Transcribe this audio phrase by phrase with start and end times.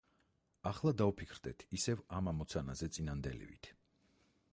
[0.69, 3.71] ახლა დავფიქრდეთ ისევ ამ ამოცანაზე წინანდელივით.